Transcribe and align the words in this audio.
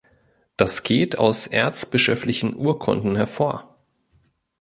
Das 0.57 0.81
geht 0.81 1.19
aus 1.19 1.45
erzbischöflichen 1.45 2.55
Urkunden 2.55 3.15
hervor. 3.17 3.77